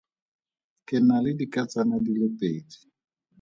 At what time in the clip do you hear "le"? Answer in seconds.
1.23-1.31, 2.19-2.27